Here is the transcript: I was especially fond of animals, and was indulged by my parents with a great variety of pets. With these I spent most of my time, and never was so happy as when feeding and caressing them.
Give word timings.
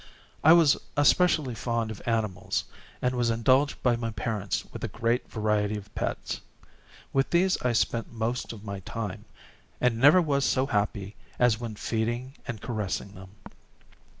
I 0.43 0.53
was 0.53 0.77
especially 0.97 1.53
fond 1.53 1.91
of 1.91 2.01
animals, 2.07 2.63
and 3.03 3.13
was 3.13 3.29
indulged 3.29 3.83
by 3.83 3.95
my 3.95 4.09
parents 4.09 4.65
with 4.73 4.83
a 4.83 4.87
great 4.87 5.29
variety 5.29 5.77
of 5.77 5.93
pets. 5.93 6.41
With 7.13 7.29
these 7.29 7.61
I 7.61 7.73
spent 7.73 8.11
most 8.11 8.51
of 8.51 8.63
my 8.63 8.79
time, 8.79 9.25
and 9.79 9.99
never 9.99 10.19
was 10.19 10.43
so 10.43 10.65
happy 10.65 11.15
as 11.37 11.59
when 11.59 11.75
feeding 11.75 12.33
and 12.47 12.59
caressing 12.61 13.13
them. 13.13 13.29